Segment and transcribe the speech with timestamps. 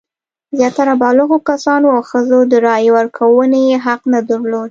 [0.57, 4.59] زیاتره بالغو کسانو او ښځو د رایې ورکونې حق نه درلود.